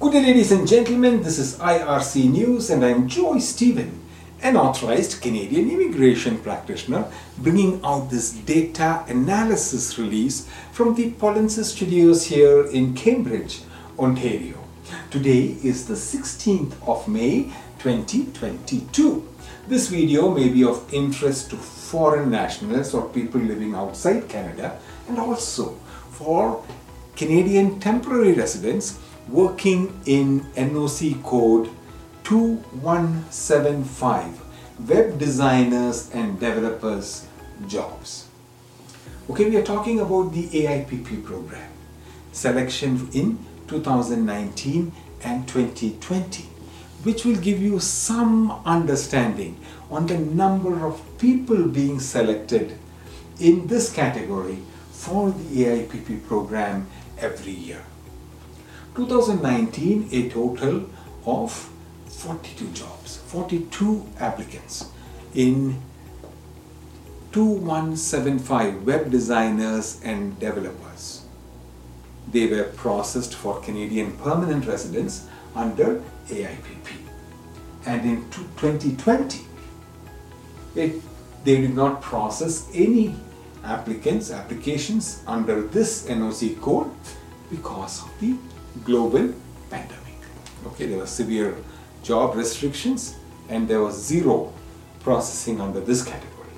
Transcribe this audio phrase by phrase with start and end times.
[0.00, 1.22] Good day, ladies and gentlemen.
[1.24, 4.00] This is IRC News, and I'm Joy Stephen,
[4.40, 12.26] an authorized Canadian immigration practitioner, bringing out this data analysis release from the Polinsys Studios
[12.26, 13.62] here in Cambridge,
[13.98, 14.58] Ontario.
[15.10, 19.28] Today is the 16th of May 2022.
[19.66, 24.78] This video may be of interest to foreign nationals or people living outside Canada
[25.08, 25.70] and also
[26.12, 26.64] for
[27.16, 31.68] Canadian temporary residents working in NOC code
[32.24, 34.40] 2175
[34.88, 37.26] web designers and developers
[37.66, 38.28] jobs.
[39.30, 41.70] Okay, we are talking about the AIPP program
[42.32, 44.92] selection in 2019
[45.24, 46.44] and 2020
[47.04, 49.56] which will give you some understanding
[49.90, 52.76] on the number of people being selected
[53.38, 54.58] in this category
[54.90, 57.84] for the AIPP program every year.
[58.94, 60.88] 2019 a total
[61.26, 61.70] of
[62.06, 64.90] 42 jobs, 42 applicants
[65.34, 65.80] in
[67.32, 71.22] 2175 web designers and developers.
[72.32, 76.88] They were processed for Canadian permanent residents under AIPP.
[77.86, 79.44] And in 2020,
[80.74, 81.02] it,
[81.44, 83.14] they did not process any
[83.64, 86.90] applicants, applications under this NOC code
[87.50, 88.36] because of the
[88.84, 89.34] global
[89.70, 90.18] pandemic.
[90.66, 91.56] Okay, there were severe
[92.02, 93.16] job restrictions
[93.48, 94.52] and there was zero
[95.00, 96.50] processing under this category.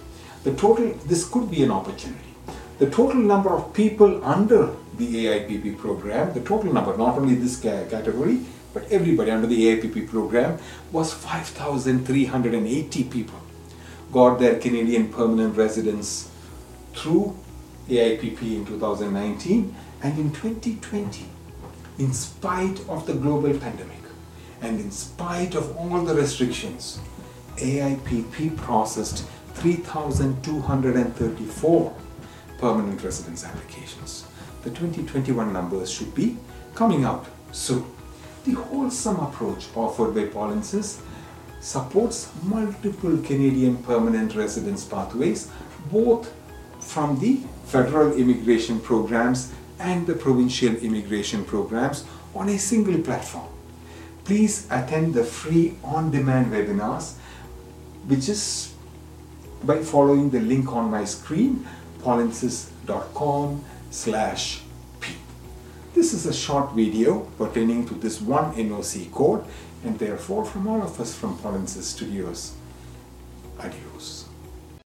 [0.45, 2.35] The total, this could be an opportunity.
[2.79, 7.61] The total number of people under the AIPP program, the total number, not only this
[7.61, 8.41] category,
[8.73, 10.59] but everybody under the AIPP program
[10.93, 13.41] was 5,380 people
[14.13, 16.29] got their Canadian permanent residence
[16.95, 17.37] through
[17.89, 21.27] AIPP in 2019 and in 2020
[22.01, 24.01] in spite of the global pandemic
[24.63, 26.99] and in spite of all the restrictions,
[27.57, 31.95] AIPP processed 3,234
[32.57, 34.25] permanent residence applications.
[34.63, 36.39] The 2021 numbers should be
[36.75, 37.85] coming out soon.
[38.47, 41.03] The wholesome approach offered by Polinsys
[41.61, 45.51] supports multiple Canadian permanent residence pathways,
[45.93, 46.33] both
[46.81, 52.05] from the federal immigration programs and the provincial immigration programs
[52.35, 53.49] on a single platform.
[54.25, 57.15] Please attend the free on-demand webinars,
[58.07, 58.73] which is
[59.65, 61.67] by following the link on my screen,
[62.03, 64.63] polinsys.com slash
[65.01, 65.15] p.
[65.95, 69.45] This is a short video pertaining to this one NOC code
[69.85, 72.55] and therefore from all of us from Polinsys Studios,
[73.59, 74.30] adios.